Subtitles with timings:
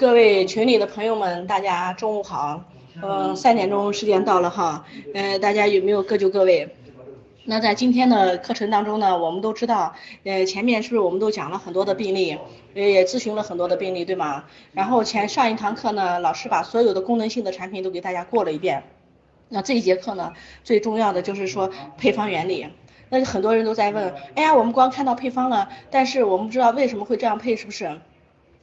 [0.00, 2.64] 各位群里的朋友们，大家中午好。
[3.02, 4.86] 嗯，三点钟时间到了哈。
[5.12, 6.74] 嗯，大家有没有各就各位？
[7.44, 9.94] 那在今天的课程当中呢，我们都知道，
[10.24, 12.38] 呃，前面是不是我们都讲了很多的病例，
[12.72, 14.44] 也咨询了很多的病例，对吗？
[14.72, 18.82] 然后前上一堂课呢，老师把所有的功能性的产品都给大家过了一遍。
[19.50, 20.32] 那这一节课呢，
[20.64, 22.66] 最重要的就是说配方原理。
[23.10, 28.00] 那很多人都在问，哎呀，我们光看到配方了，但是我们不知道为什么会这样配，是不是？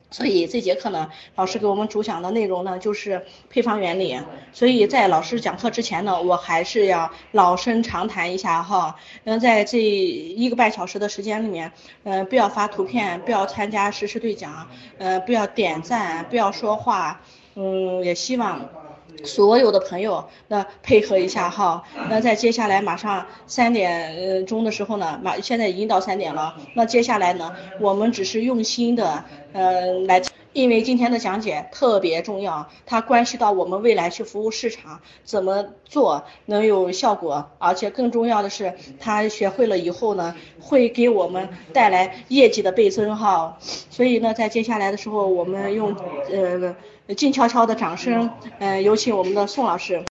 [0.09, 4.17] 所以这节课呢，老师给我们主讲的内容呢，就是配方原理。
[4.53, 8.95] 所以在老师讲课之前呢，我还是要老生常谈一下哈。
[9.25, 11.71] 嗯，在这一个半小时的时间里面，
[12.03, 17.21] 嗯，不要发图片，不要参加实时对讲，呃，不要点赞，不要说话，
[17.55, 18.86] 嗯，也希望。
[19.23, 21.83] 所有的朋友，那配合一下哈。
[22.09, 26.55] 那在接下来马上三点钟的时候呢，马现在已经到三点了。
[26.73, 30.21] 那接下来呢，我们只是用心的，呃，来，
[30.53, 43.57] 因为今天的讲解特别重要，它关系到我们未来去服务市场怎么做能有效果，而且更重要的是，他学会了以后呢，会给我们带来业绩的倍增哈。
[43.59, 45.95] 所以呢，在接下来的时候，我们用
[46.31, 46.75] 呃。
[47.15, 50.03] 静悄悄的掌声，呃，有请我们的宋老师。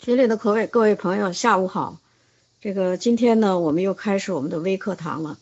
[0.00, 1.98] 群里的各位各位朋友，下午好。
[2.60, 5.38] 这个今天呢，我们又开始我们的微课堂了。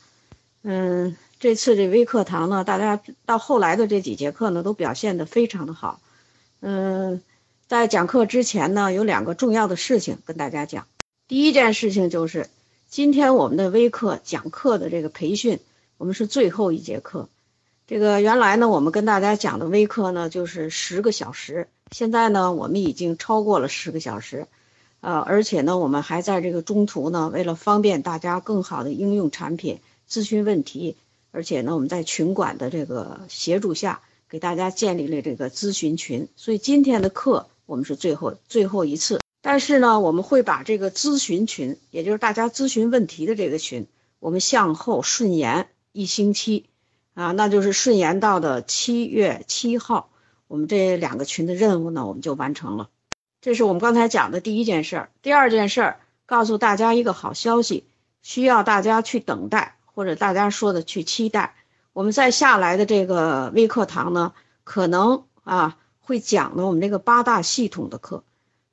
[0.62, 6.01] 嗯，这次这微课堂呢，大家到后来的这几节课呢，都表现的非常的好。
[6.61, 7.23] 嗯，
[7.67, 10.87] 在讲课之前呢，有两个重要的事情跟大家讲。
[11.29, 12.51] 第一件事情就是，
[12.91, 15.61] 今天我们的微课讲课的这个培训，
[15.97, 17.31] 我们是最后一节课。
[17.87, 21.69] 这个原来呢，我们跟大家讲的微课呢，就是十个小时。
[21.92, 24.48] 现在呢，我们已经超过了十个小时，
[25.01, 29.79] 呃，而且呢，我们还在这个中途呢，为了方便大家更好的应用产品、
[30.11, 30.97] 咨询问题，
[31.31, 36.27] 而且呢，我们在群管的这个协助下，给大家建立了这个咨询群。
[36.34, 43.86] 所以今天的课我们是最后最后一次，但是呢，我们会把这个咨询群，也就是大家咨询问题的这个群，
[44.19, 46.67] 我们向后顺延一星期。
[47.16, 50.10] 啊，那就是顺延到的七月七号，
[50.48, 52.90] 我们这两个群的任务呢，我们就完成了。
[53.40, 55.10] 这是我们刚才讲的第一件事儿。
[55.22, 57.84] 第二件事儿，告诉大家一个好消息，
[58.20, 61.54] 需要大家去等待，或者大家说的去期待。
[61.94, 68.24] 我们在下来的这个微课堂呢，可能啊会讲的我们这个八大系统的课。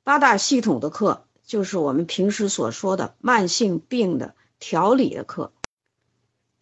[0.02, 5.50] 八大系统的课就是我们平时所说的慢性病的调理的课。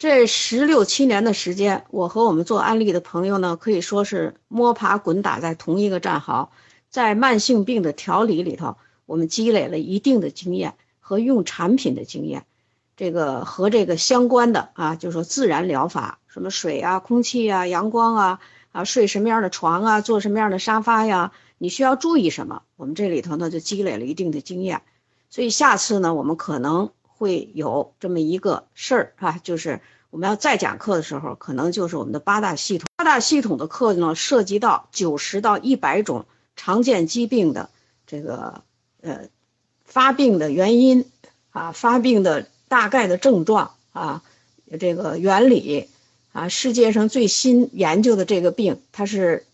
[0.02, 6.50] 这十六七年的时间，我和我们做安利的朋友呢，可以说是摸爬滚打在同一个战壕，
[6.90, 12.46] 在慢性病的调理里头，我们积累了一定的经验和用产品的经验，
[12.96, 18.40] 这个和这个相关的啊，就是说自然疗法，什么水啊、空气啊、阳光啊，
[18.72, 24.82] 啊睡什么样的床啊，坐什么样的沙发呀，你需要注意什么，我们这里头呢就积累了一定的经验，
[25.30, 26.90] 所以下次呢，我们可能。
[27.22, 32.86] 会有这么一个事儿啊，就是我们要再讲课的时候，可能就是我们的八大系统。
[32.96, 37.70] 八大系统的课呢，涉及到九十到一百种常见疾病的
[38.08, 38.62] 这个
[39.02, 39.28] 呃
[39.84, 41.04] 发病的原因
[41.52, 44.24] 啊，发病的大概的症状啊，
[44.80, 45.88] 这个原理
[46.32, 49.46] 啊，世界上最新研究的这个病，它是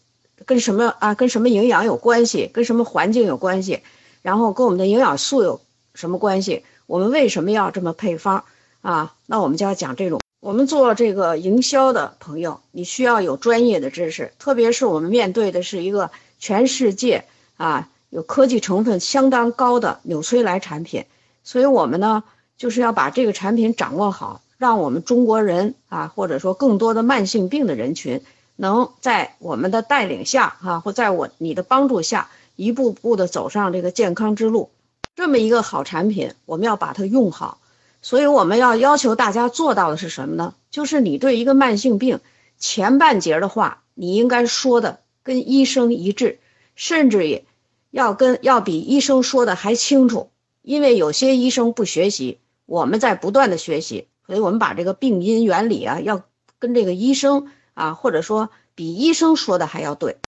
[0.47, 1.15] 跟什么啊？
[1.15, 2.49] 跟什么营养有关系？
[2.51, 3.83] 跟什么环境有关系？
[4.23, 5.61] 然后跟我们的营养素有
[5.95, 6.65] 什么关系？
[6.89, 8.45] 我们为什么要这么配方
[8.81, 9.15] 啊？
[9.27, 10.23] 那我们就要讲这种。
[10.41, 17.27] 我们做这个营销的朋友，你需要有专业的知识，特别是我们面对的是一个全世界
[17.59, 21.05] 啊有科技成分相当高的纽崔莱产品，
[21.45, 22.25] 所以我们呢
[22.57, 28.23] 就是要把这个产品掌握好，让我们中国人啊，或者说更多的慢性病的人群，
[28.57, 34.71] 能在我们的带领下啊，或在我你的帮助下，一步步的走上这个健康之路。
[35.19, 37.61] 这么一个好产品，我们要把它用好，
[38.03, 40.55] 所以我们要要求大家做到的是什么呢？
[40.71, 42.21] 就是你对一个慢性病
[42.57, 46.39] 前半截的话，你应该说的跟医生一致，
[46.77, 47.45] 甚至也
[47.91, 50.31] 要跟要比医生说的还清楚。
[50.63, 56.23] 因为有些医生不学习，我们在不断的学习，所以我们把这个病因原理啊，要
[56.61, 60.19] 跟这个医生啊，或者说比医生说的还要对。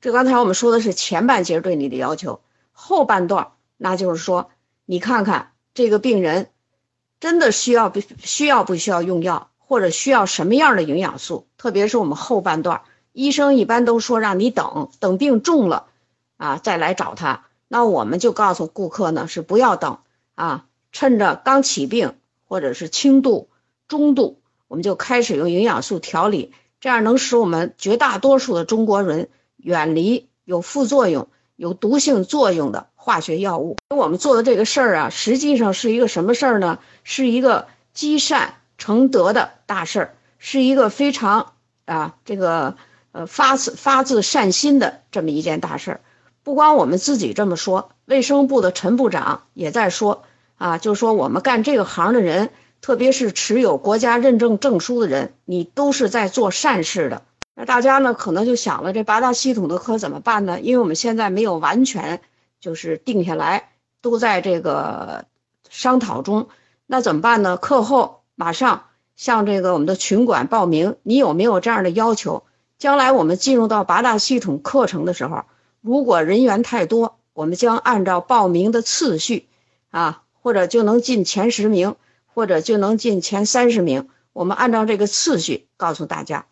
[0.00, 2.40] 这刚才我们说的是前半截对你的要求，
[2.72, 3.48] 后半段。
[3.82, 4.50] 那就是说，
[4.84, 6.50] 你看看这个病人，
[7.18, 11.46] 真的需要不需要不需要用药，或者需要什么样的营养素？
[11.56, 12.82] 特别是我们后半段，
[13.12, 15.86] 医生一般都说让你等等病重了，
[16.36, 17.46] 啊再来找他。
[17.68, 20.00] 那我们就告诉顾客呢，是不要等
[20.34, 23.48] 啊，趁着刚起病或者是轻度、
[23.88, 33.76] 中度，我们就开始用营养素调理，这样能使我们绝大多数的中国人远离有副作用、有毒性作用的化学药物。
[33.88, 36.78] 我们做的这个事儿啊，实际上是一个什么事儿呢？
[37.02, 41.52] 是一个积善成德的大事儿，是一个非常
[41.86, 42.76] 啊这个
[43.12, 46.00] 呃发自发自善心的这么一件大事儿。
[46.42, 50.22] 不光我们自己这么说，卫生部的陈部长也在说
[50.58, 52.50] 啊，就说我们干这个行的人。
[52.82, 57.20] 特别是持有国家认证证书的人，你都是在做善事的。
[57.54, 60.58] 那大家呢，可能就想了，这八大系统的课怎么办呢？
[60.62, 62.22] 因为我们现在没有完全
[62.60, 63.70] 就是定下来，
[64.00, 65.24] 都在这个
[65.68, 66.48] 商讨中。
[66.86, 67.56] 那怎么办呢？
[67.56, 68.84] 课后马上
[69.16, 72.44] 向这个我们的群管报名，你有没有这样的要求？
[72.78, 75.44] 将来我们进入到八大系统课程的时候，
[75.80, 79.48] 如果人员太多，我们将按照报名的次序
[79.90, 81.96] 啊，或者就能进前十名。
[82.32, 84.08] 或者就能进前三十名。
[84.32, 86.46] 我们按照这个次序告诉大家，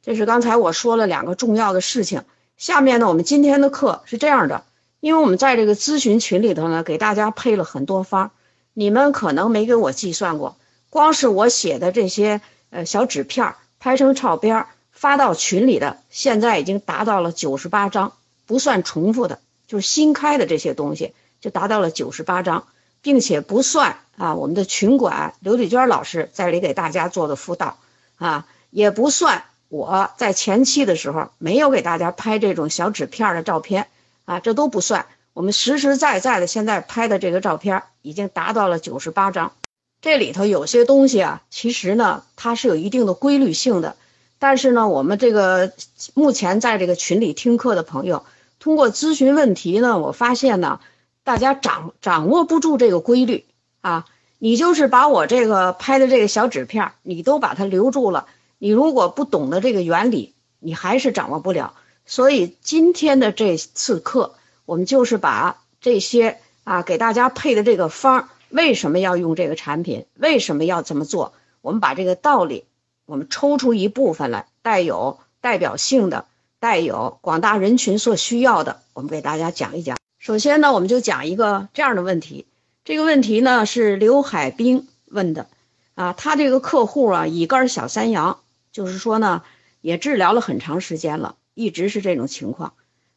[0.00, 2.24] 这是刚才我说了两个重要的事情。
[2.56, 4.64] 下面呢，我们今天的课是这样的，
[5.04, 8.30] 因为我们在这个咨询群里头呢，给大家配了很多方，
[8.72, 10.56] 你们可能没给我计算过，
[10.88, 12.40] 光是我写的这些
[12.70, 18.14] 呃小纸片拍成照片发到群里的，现在已经达到了九十八张，
[18.46, 22.64] 不算重复的，就是新开的这些东西就达到了九十八张。
[23.02, 27.76] 并且不算啊，我们的群管刘丽娟老师在里给大家做的辅导
[28.16, 33.88] 啊，也不算我在前期的时候没有给大家拍这种小纸片的照片
[34.24, 35.06] 啊，这都不算。
[35.32, 39.52] 我们实实在在的现在拍的这个照片已经达到了九十八张。
[40.00, 43.96] 这里头有些东西啊，其实呢它是有一定的规律性的，
[44.38, 45.72] 但是呢，我们这个
[46.14, 48.24] 目前在这个群里听课的朋友，
[48.58, 50.80] 通过咨询问题呢，我发现呢。
[51.26, 53.46] 大家掌掌握不住这个规律
[53.80, 54.04] 啊！
[54.38, 58.26] 你就是把我这个拍的这个小纸片，你都把它留住了。
[58.58, 61.72] 你如果不懂得这个原理，你还是掌握不了。
[62.06, 64.34] 所以今天的这次课，
[64.66, 72.64] 我们就是把这些啊给大家配的这个方，为什么要用这个产品，为什么要这么做，我们把这个道理，
[73.06, 76.26] 我们抽出一部分来，带有代表性的，
[76.60, 79.96] 带有广大人群所需要的，我们给大家讲一讲。
[80.18, 82.46] 首先呢，我们就讲一个这样的问题。
[82.84, 85.46] 这个问题呢是刘海兵问的，
[85.94, 88.40] 啊，他这个客户啊，乙肝小三阳，
[88.72, 89.42] 就是说呢，
[89.80, 92.74] 也治疗了很长时间了，一直是这种情况。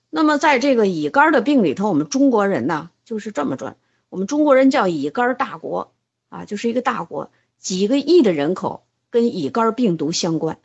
[0.09, 3.75] 那么在这个乙肝的病里头，我们中国人呢就是这么转，
[4.09, 5.91] 我们中国人叫乙肝大国
[6.29, 10.59] 啊，就是一个大国，几个亿的人口跟乙肝病毒相关，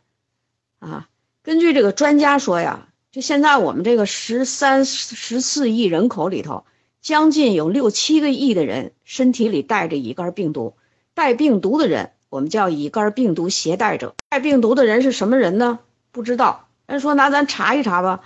[0.79, 1.09] 啊，
[1.41, 2.87] 根据这个专家说呀。
[3.11, 6.65] 就现在我们这个十三十四亿人口里头，
[6.99, 10.73] 将近有六七个亿的人身体里带着乙肝病毒，
[11.13, 14.15] 带病毒的人我们叫乙肝病毒携带者。
[14.29, 15.77] 带病毒的人是什么人呢？
[16.11, 16.67] 不知道。
[16.87, 18.21] 人说那咱查一查吧，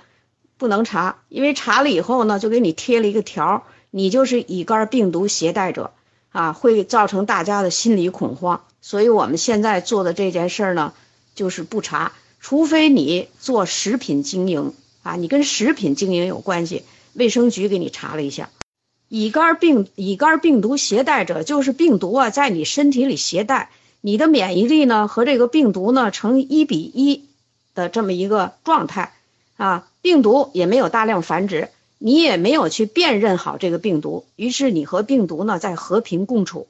[0.57, 5.91] 不能查，因为查了以后呢，就给你贴了一个条，你就是乙肝病毒携带者
[6.31, 8.63] 啊，会造成大家的心理恐慌。
[8.81, 10.93] 所以我们现在做的这件事呢，
[11.35, 12.13] 就是不查。
[12.39, 14.73] 除非你做食品经营
[15.03, 16.83] 啊，你跟食品经营有关系，
[17.13, 18.49] 卫生局给你查了一下，
[19.09, 23.69] 乙肝病乙肝病毒携带者就是病毒啊，在你身体里携带，
[24.01, 27.26] 你的免疫力呢和这个病毒呢成一比一
[27.77, 29.13] 的这么一个状态
[29.55, 36.67] 啊，病毒也没有大量繁殖，你也没有去辨认好这个病毒，于是你和病毒呢在和平共处，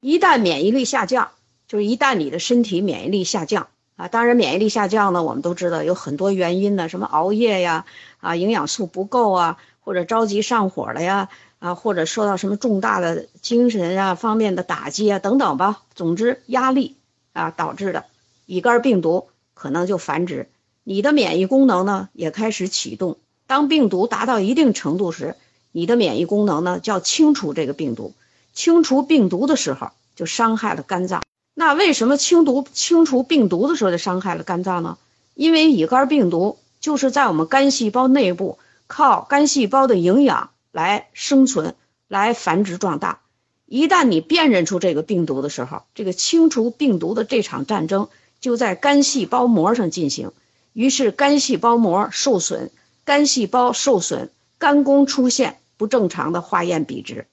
[0.00, 1.32] 一旦免疫力下降，
[1.66, 3.66] 就是一旦你的身体免疫力下降。
[3.94, 7.84] 啊，当然，免疫力下降呢，我们都知道有很多原因呢，什么熬夜呀，
[8.20, 15.82] 啊，营养素不够啊，或者着急上火了呀，啊，或者受到什么重大的精神啊方面的打击啊等等吧。
[15.94, 16.96] 总之，压力
[17.34, 18.06] 啊导致的
[18.46, 19.28] 乙肝病毒
[19.62, 20.48] 可能就繁殖，
[20.82, 23.18] 你的免疫功能呢也开始启动。
[23.46, 25.36] 当病毒达到一定程度时，
[25.70, 28.12] 你的免疫功能呢就要清除这个病毒，
[28.52, 31.22] 清除病毒的时候就伤害了肝脏。
[31.54, 34.98] 那为什么清毒清除病毒的时候就伤害了肝脏呢？
[35.34, 41.76] 因为乙肝病毒就是在我们肝细胞内部靠肝细胞的营养来生存、
[42.08, 43.20] 来繁殖壮大。
[43.66, 48.08] 一旦你辨认出这个病毒的时候，这个清除病毒的这场战争
[48.42, 50.32] 就在肝细胞膜上进行。
[50.74, 52.70] 于是肝细胞膜受损，
[53.04, 57.26] 肝细胞受损，肝功出现不正常的化验比值。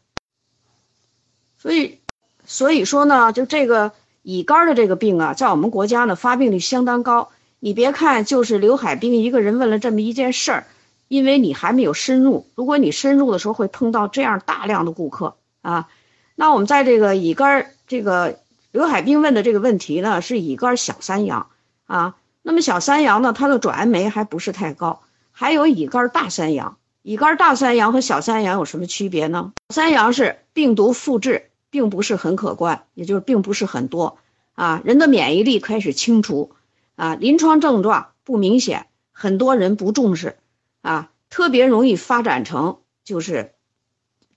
[1.58, 2.00] 所以，
[2.46, 3.92] 所以说呢，就这个。
[4.22, 7.30] 乙肝的这个病啊，在我们国家呢发病率相当高。
[7.60, 10.68] 你别看就是刘海兵一个人问了这么一件事儿，
[11.08, 12.46] 因为你还没有深入。
[12.54, 15.88] 如果你深入的时候会碰到这样大量的顾客啊。
[16.36, 18.40] 那我们在这个乙肝这个
[18.72, 21.50] 刘海兵问的这个问题呢，是乙肝小三阳
[21.86, 22.16] 啊。
[22.42, 25.02] 那么小三阳呢，它的转氨酶还不是太高。
[25.32, 29.54] 还有乙肝大三阳，乙肝大三阳和小三阳有什么区别呢？
[29.70, 34.18] 三阳是病毒复制并不是很可观，也就是并不是很多
[34.54, 36.52] 啊，人的免疫力开始清除
[36.96, 40.38] 啊，临床症状不明显，很多人不重视
[40.82, 43.54] 啊，特别容易发展成就是，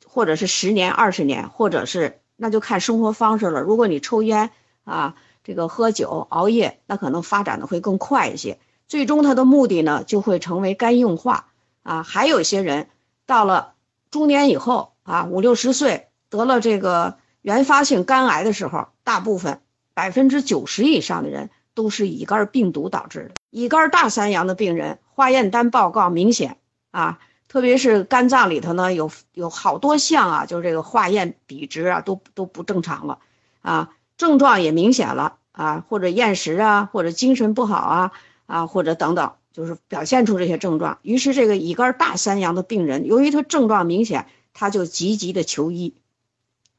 [0.07, 3.61] 或者是十年、二十年，或者是那就看生活方式了。
[3.61, 4.51] 如果你抽烟
[4.83, 8.59] 啊，这个喝酒、熬夜，那可能发展的会更快一些。
[8.89, 11.47] 最终，它的目的呢，就会成为肝硬化
[11.85, 12.03] 啊。
[12.03, 12.89] 还有一些人
[13.27, 13.75] 到了
[14.11, 19.61] 中年以后啊，五六十岁得了这个原发性肝癌的时候，大部分
[19.95, 23.35] 百分之九十以上的人都是乙肝病毒导致的。
[23.51, 26.57] 乙肝大三阳的病人，化验单报告明显
[26.91, 27.21] 啊，
[27.53, 33.19] 特别是肝脏里头呢，有有好多项啊，就是这个化验比值啊，都都不正常了
[33.61, 38.13] 啊，症状也明显了啊，或者厌食啊，或者精神不好啊。
[38.47, 40.99] 啊，或者等等，就是表现出这些症状。
[41.01, 45.95] 于是，这个乙肝大三阳的病人，由于他症状明显，他就积极的求医，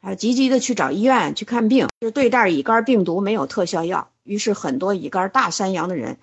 [0.01, 1.87] 啊，积极的去找医院去看病。
[1.99, 6.19] 就对待乙肝病毒没有特效药，于是很多乙肝大三阳的人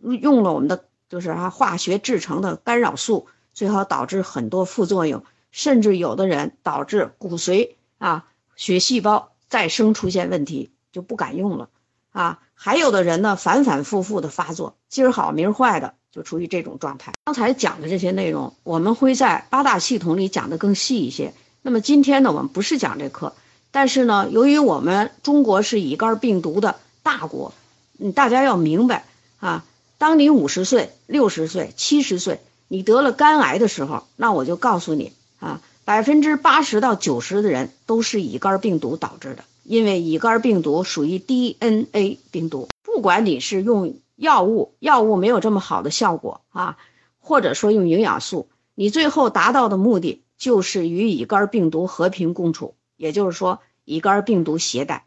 [0.00, 11.68] 用了我们的就是啊化学制成的干扰素，最好导致很多副作用，甚至有的人导致骨髓啊血细胞再生出现问题，就不敢用了。
[12.12, 17.14] 啊，还有的人呢，反反复复的发作，今儿好明儿坏的，就处于这种状态。
[17.24, 21.32] 刚才讲的这些内容，我们会在八大系统里讲的更细一些。
[21.62, 23.32] 那么今天呢，我们不是讲这课，
[23.70, 27.54] 但是呢，由于我们中国是乙肝病毒的大国，
[27.98, 29.06] 嗯，大家要明白
[29.40, 29.64] 啊，
[29.96, 32.40] 当你五十岁、六十岁、七十岁，
[32.72, 39.44] 你得了肝癌的时候，那我就告诉你啊，百分之八十到九十的人都是乙肝病毒导致的。
[39.62, 46.78] 因为乙肝病毒属于 DNA 病毒，不管你是用药物，药物没有这么好的效果啊，
[47.20, 55.04] 或者说用营养素，你最后达到的目的就是与乙肝病毒和平共处，也就是说乙肝病毒携带。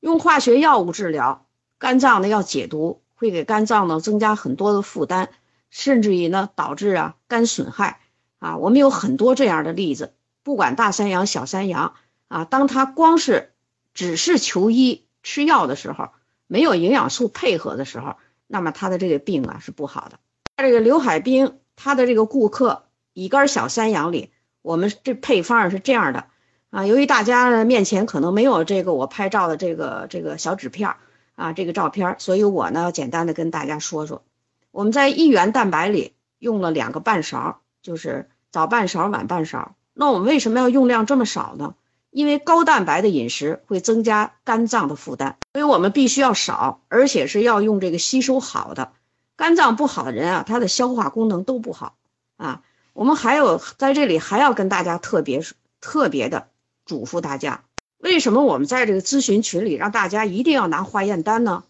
[0.00, 1.44] 用化学药物治疗
[1.78, 5.28] 肝脏呢要解毒，会给肝脏呢增加很多的负担，
[5.70, 8.00] 甚至于呢导致啊肝损害
[8.38, 8.56] 啊。
[8.56, 11.94] 我们有很多这样的例子，不管大三阳小三阳
[12.28, 13.52] 啊，当他光是
[13.94, 16.10] 只是求医吃药的时候，
[16.46, 20.18] 没有营养素配合的时候，那么他的这个病啊是不好的。
[20.56, 24.30] 这个刘海滨他的这个顾客乙肝小三阳里，
[24.62, 26.26] 我们这配方是这样的
[26.70, 26.86] 啊。
[26.86, 30.96] 由于大家呢面前可能没有这个我拍照的这个这个小纸片
[31.34, 34.24] 啊，这个照片，所以我呢简单的跟大家说说，
[34.70, 39.74] 我们在一元蛋白里用了两个半勺，就是早半勺晚半勺。
[39.94, 41.74] 那我们为什么要用量这么少呢？
[42.10, 48.92] 因为高蛋白的饮食会增加肝脏的负担，所以我们必须要少，而且是要用这个吸收好的。
[49.36, 51.96] 肝脏不好的人啊，他的消化功能都不好
[52.36, 52.62] 啊。
[52.92, 55.42] 我们还有在这里还要跟大家特别
[55.80, 56.48] 特别的
[56.86, 57.62] 嘱咐大家，
[57.98, 61.64] 为什么我们在这个咨询群里让大家一定要拿化验单呢？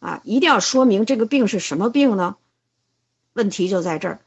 [0.00, 2.36] 啊，一定要说明这个病是什么病呢？
[3.32, 4.20] 问题就在这儿，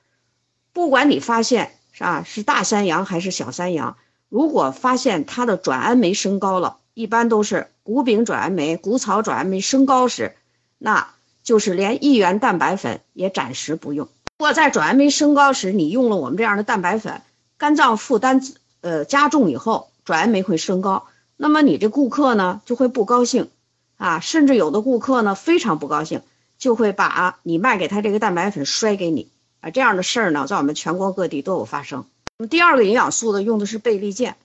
[0.73, 3.97] 不管你发现是吧，是大三阳还是小三阳。
[4.29, 10.35] 如果发现它的转氨酶升高了，一般都是谷丙转氨酶、谷草转氨酶升高时，
[10.77, 11.09] 那
[11.43, 14.07] 就是连一元蛋白粉也暂时不用。
[14.37, 17.21] 如果在转氨酶升高时，你用了我们这样的蛋白粉，
[17.57, 18.41] 肝脏负担
[18.81, 21.05] 呃加重以后，转氨酶会升高，
[21.37, 23.49] 那么你这顾客呢就会不高兴
[23.97, 26.21] 啊，甚至有的顾客呢非常不高兴，
[26.57, 29.29] 就会把你卖给他这个蛋白粉摔给你
[29.61, 32.05] 啊，这样的事儿呢在我们全国各地都有发生。
[32.37, 34.35] 那么第二个营养素呢，用的是贝利健。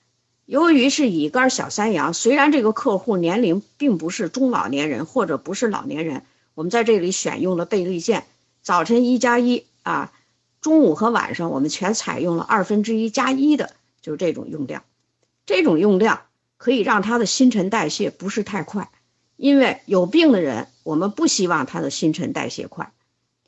[0.46, 6.24] 由于是乙肝小三阳，虽然这个客户年龄并不是中老年人或者不是老年人，
[6.54, 8.24] 我们在这里选用了贝利健。
[8.60, 10.12] 早晨一加一啊，
[10.60, 13.70] 中午和晚上我们全采用了二分之一加一的，
[14.02, 14.82] 就是这种用量。
[15.46, 16.22] 这种用量
[16.56, 18.90] 可以让他的新陈代谢不是太快，
[19.40, 22.92] 因为有病的人，我们不希望他的新陈代谢快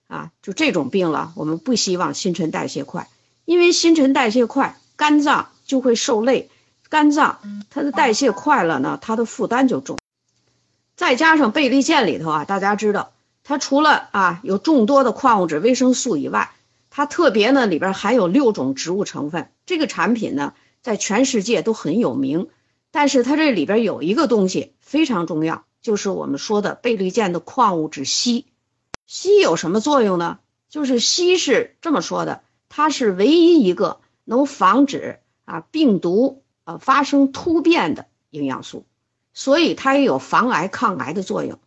[0.09, 3.11] 啊，就这种病了，我们不希望新陈代谢快。
[3.45, 6.49] 因为新陈代谢快，肝脏就会受累，
[6.89, 9.99] 肝脏它的代谢快了呢，它的负担就重。
[10.97, 13.13] 再加上贝利健里头啊，大家知道，
[13.45, 16.53] 它除了啊有众多的矿物质、维生素以外，
[16.89, 19.51] 它特别呢里边含有六种植物成分。
[19.67, 22.49] 这个产品呢在全世界都很有名，
[22.91, 28.45] 但是它这里边有一个东西非常重要，就是我们说的贝利健的矿物质硒。
[29.07, 30.39] 硒有什么作用呢？
[30.71, 32.41] 就是硒是这么说的。
[32.71, 38.87] 它是唯一一个能防止啊病毒呃发生突变的营养素，
[39.35, 41.59] 所以它也有防癌抗癌的作用，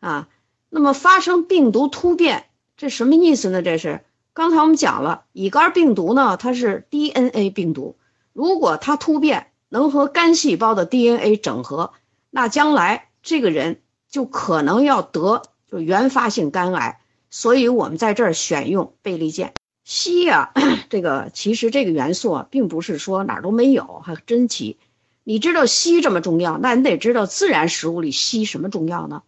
[0.00, 0.28] 啊，
[0.68, 2.46] 那么发生病毒突变，
[2.76, 3.62] 这什么意思呢？
[3.62, 7.96] 这是刚才我们讲了，乙肝病毒呢，它是 DNA 病毒，
[8.32, 11.92] 如果它突变能和肝细胞的 DNA 整合，
[12.30, 16.98] 那将来这个人就可能要得就原发性肝癌。
[17.28, 19.52] 所以我们在这儿选用贝利健。
[19.86, 20.52] 硒啊，
[20.88, 24.78] 这个其实这个元素啊，并不是说哪儿都没有，还真奇。
[25.24, 29.22] 你知道硒这么重要，那你得知道自然食物里硒什么重要呢？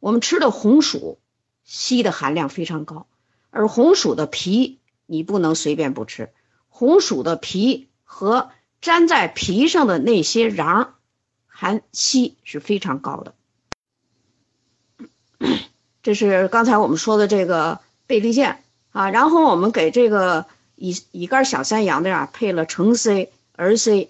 [0.00, 1.18] 我们吃的红薯，
[1.66, 3.06] 硒的含量非常高，
[3.48, 6.30] 而红薯的皮你不能随便不吃，
[6.68, 8.50] 红薯的皮和
[8.82, 10.88] 粘在皮上的那些瓤，
[11.46, 13.34] 含硒是非常高的。
[16.02, 18.62] 这是刚才我们说的这个贝利健。
[18.92, 24.08] 啊，然后我们给这个乙乙肝小三阳的呀配了橙 C 儿 C，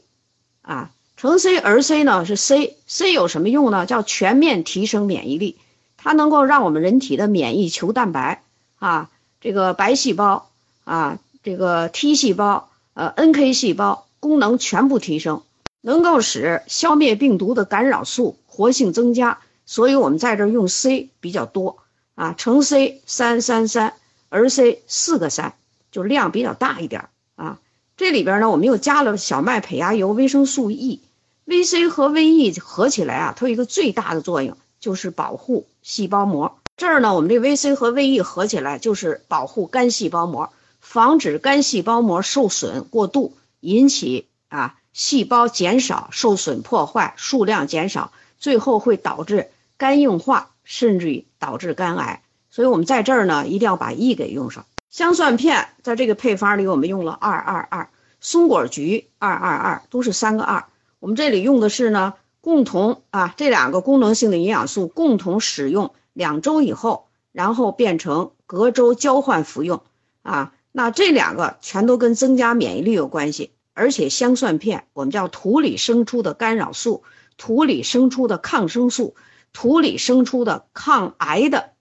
[0.62, 3.85] 啊，橙 C 儿 C 呢是 C，C 有什么用呢？
[3.85, 5.56] 叫全面提升免疫力，
[5.97, 8.45] 它能够让我们人体的免疫球蛋白
[8.78, 10.50] 啊，这个白细胞
[10.85, 15.42] 啊，这个 T 细胞呃 NK 细胞功能全部提升，
[15.80, 21.78] 能够使消灭病毒的干扰素活性增加，所以我们在这儿用 C 比较多
[22.14, 23.92] 啊，乘 C 三三三。
[24.28, 25.54] 而 C 四个三，
[25.92, 27.61] 就量比较大一点啊。
[27.96, 36.58] 这里边呢，我们又加了小麦胚芽油、维生素 E，VC 和 VE 合起来啊，它有一个最大的作用，就是保护细胞膜。
[36.76, 52.23] 这儿呢，我们这 VC 和 VE 合起来就是保护肝细胞膜，防止肝细胞膜受损过度，引起啊细胞减少、受损、破坏、数量减少，最后会导致肝硬化，甚至于导致肝癌。
[52.50, 54.66] 所以我们在这儿呢，一定要把 E 给用上。
[54.88, 57.90] 香蒜片在这个配方里，我们用了二二二，
[58.21, 60.64] 松果菊二二二，都是三个二。
[60.99, 69.83] 我们这里用的是呢，共同啊这两个功能性的营养素共同使用两周以后，然后变成隔周交换服用
[70.23, 70.54] 啊。
[70.73, 77.02] 那这两个全都跟增加免疫力有关系，而且香蒜片我们叫土里生出的干扰素，
[77.36, 79.15] 土里生出的抗生素，
[79.56, 81.73] 土里生出的抗癌的。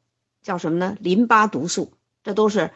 [0.41, 0.95] 叫什么呢？
[1.01, 1.91] 淋巴毒素，
[2.23, 2.71] 这都是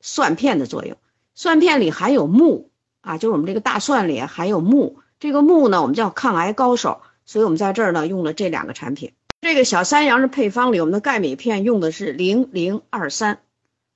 [0.00, 0.96] 蒜片的作用。
[1.34, 2.70] 蒜片里含有钼
[3.02, 4.96] 啊，就是我们这个大蒜里含有钼。
[5.20, 9.12] 这个钼呢，我们叫抗癌高手，所以我们在这儿呢用了这两个产品。
[9.42, 13.40] 这个小三阳的配方里，我们的钙镁片用的是零零二三。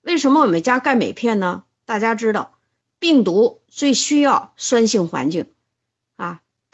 [0.03, 1.63] 为什么我们加钙镁片呢？
[1.87, 2.59] 大家知道，
[2.99, 5.47] 病毒最需要酸性环境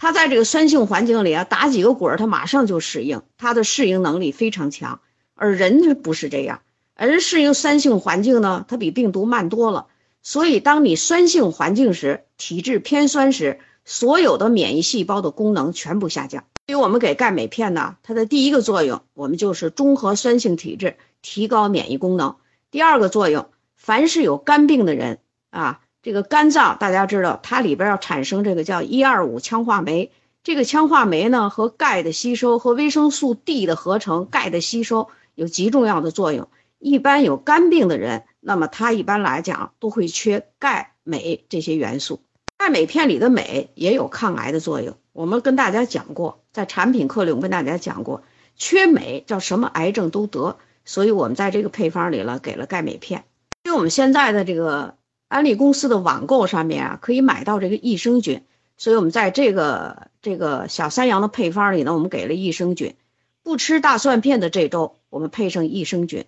[0.05, 5.01] 它在这个酸性环境里啊，打几个滚儿，它马上就适应，它的适应能力非常强。
[5.35, 6.61] 而人不是这样，
[6.95, 9.87] 而适应酸性环境呢，它比病毒慢多了。
[10.21, 16.45] 所以，当你酸性环境时，体质偏酸时，所有的免疫细胞的功能全部下降。
[16.67, 22.37] 所以我们给钙镁片呢，它的第一个作用，我们就是中和酸性体质，提高免疫功能。
[22.71, 30.13] 第二个作用，凡是有肝病的人啊，这个肝脏大家知道，它里边要产生这个叫一二五羟化酶。
[30.43, 35.09] 这个羟化酶呢，和钙的吸收和维生素 D 的合成，钙的吸收。
[35.35, 36.49] 有极重要的作用。
[36.79, 42.21] 一般有肝病的人，那么他一般来讲都会缺钙、镁这些元素。
[42.59, 44.99] 钙镁片里的镁也有抗癌的作用。
[45.15, 48.23] 我们跟大家讲过，在产品课里我跟大家讲过，
[48.57, 50.59] 缺镁叫什么癌症都得。
[50.85, 53.25] 所以我们在这个配方里了给了钙镁片。
[53.65, 54.97] 因为我们现在的这个
[55.29, 58.43] 安利公司的网购上面啊，可以买到这个益生菌，
[58.77, 62.95] 所以我们在这个这个小三阳的配方里呢，我们给了益生菌。
[63.43, 66.25] 不吃大蒜片的这周，我们配上益生菌，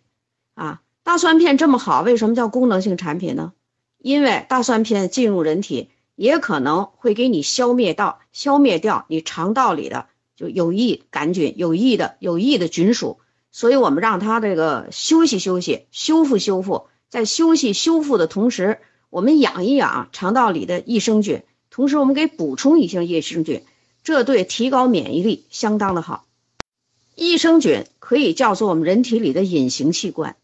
[0.54, 3.54] 啊，大蒜片这么好，为什么叫功能性产品呢？
[3.96, 13.18] 因为大蒜片进入人体，也可能会给你消灭到消灭掉你肠道里的就有益杆菌、有益的有益的菌属，
[13.50, 18.78] 所以我们让它这个休息休息、修复修复，在休息修复的同时，
[19.10, 23.62] 我们养一养肠道里的益生菌，同时我们给补充一些益生菌，
[24.02, 26.26] 这对提高免疫力相当的好。
[27.14, 30.36] 益生菌可以叫做我们人体里的隐形器官，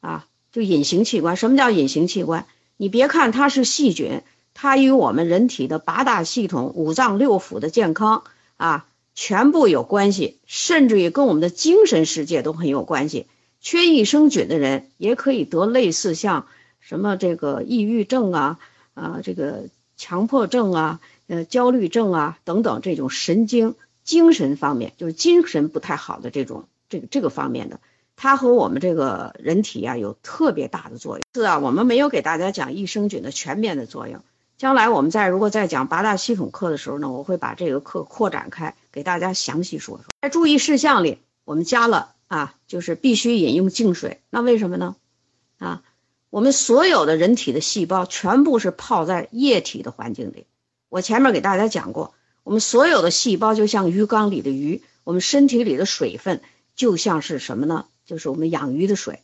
[0.00, 1.36] 啊，就隐形器官。
[1.36, 2.46] 什么叫隐形器官？
[2.76, 4.22] 你别看它是细菌，
[4.54, 8.24] 它与我们人体的八大系统、五脏六腑的健康
[8.56, 13.26] 啊，全部有关系，甚至于跟我们的精神世界都很有关系。
[13.62, 16.46] 缺益生菌的人也可以得类似像
[16.80, 18.58] 什么这个抑郁症啊，
[18.92, 23.76] 啊，这个强迫症啊，呃，焦虑症啊等等这种神经。
[24.04, 27.78] 精神方面就是精神不太好的这种这个这个方面的，
[28.16, 31.24] 它和我们这个人体啊有特别大的作用。
[31.32, 34.20] 是啊，我们没有给大家讲益生菌的全面的作用。
[34.58, 40.06] 将来我们在如果在讲八大系统课的时候呢，我会把这个课扩展开，给大家详细说说。
[40.20, 44.22] 在注意事项里，我们加了啊，就是必须饮用净水。
[44.30, 44.96] 那为什么呢？
[45.58, 45.82] 啊，
[46.30, 50.46] 我们所有的人体的细胞全部是泡在液体的环境里。
[50.88, 56.40] 我前面给大家讲过，我们所有的细胞就像鱼缸里的鱼，我们身体里的水分
[56.74, 57.84] 就像是什么呢？
[58.06, 59.20] 就是我们养鱼的水。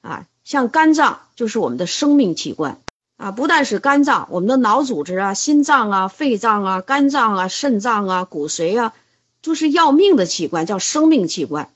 [0.00, 2.82] 啊，像肝脏就是我们的生命器官
[3.16, 8.94] 啊，不但是肝脏，我们的脑组织啊、心脏啊、肺脏啊、肝脏啊、肾脏啊、骨髓啊，
[9.42, 11.73] 就是要命的器官，叫生命器官。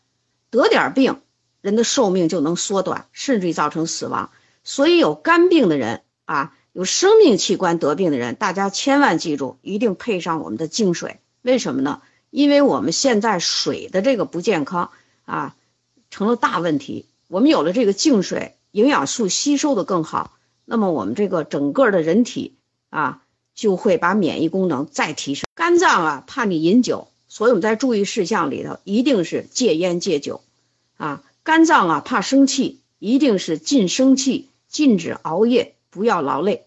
[0.50, 1.20] 得点病，
[1.60, 4.30] 人的寿命就能缩短，甚至于造成死亡。
[4.64, 11.20] 所以有肝病的人啊，有生命器官得病的人，大家千万记住，一定配上我们的净水。
[11.42, 12.02] 为什么呢？
[12.30, 14.90] 因为我们现在水的这个不健康
[15.24, 15.56] 啊，
[16.10, 17.06] 成了大问题。
[17.28, 22.56] 我们有了这个净水，营养素吸收的更好，那么我们这个整个的人体
[22.90, 23.22] 啊，
[23.54, 25.46] 就会把免疫功能再提升。
[25.54, 30.40] 肝脏啊，怕你饮酒，所以我们在注意事项里头一定是戒烟戒酒，
[30.96, 36.64] 啊，肝脏啊怕生气，一定是禁生气，禁止熬夜，不要劳累，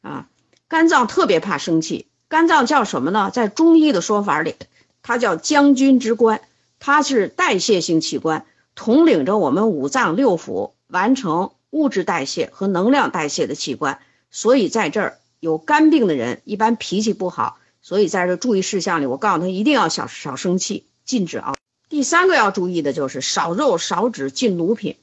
[0.00, 0.28] 啊，
[0.68, 3.30] 肝脏特别怕生气，肝脏叫什么呢？
[3.32, 4.56] 在中医的说法里，
[5.02, 6.40] 它叫将军之官，
[6.80, 8.44] 它是代谢性器官。
[8.74, 21.54] 统领着我们五脏六腑完成物质代谢和能量代谢的器官，所以在这儿有肝病的人一般脾气不好，所以在这注意事项里，我告诉他一定要少少生气，禁止熬。
[21.88, 24.96] 第三个要注意的就是少肉少脂禁乳品。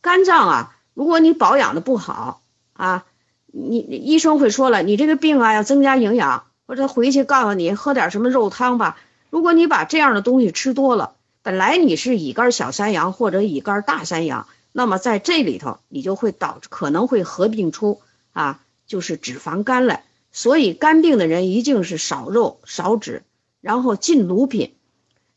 [0.00, 3.04] 肝脏啊，如果你保养的不好啊，
[3.52, 8.98] 你医生会说了，你这个病啊要增加营养，或者回去告诉你喝点什么肉汤吧。
[9.30, 11.12] 如果你把这样的东西吃多了。
[11.42, 18.00] 本来你是乙肝小三阳或者乙肝大三阳，那么在这里头你就会导致可能会合并出
[18.32, 20.02] 啊，就是脂肪肝来。
[20.36, 23.22] 所以肝病的人一定是少肉少脂，
[23.62, 24.74] 然后禁乳品。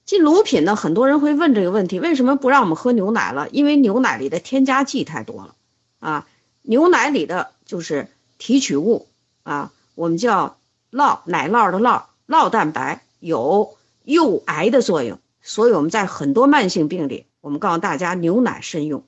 [0.04, 3.48] 禁乳品呢，很多人会问这个问题：为什么不让我们喝牛奶了？
[3.50, 5.56] 因为牛奶里的添加剂太多了
[6.00, 6.28] 啊。
[6.64, 9.08] 牛奶里的就是提取物
[9.44, 10.58] 啊，我们叫
[10.92, 15.18] 酪奶酪的酪酪蛋白有诱癌的作用。
[15.42, 19.06] 所以我们在很多慢性病里，我们告诉大家牛奶慎用。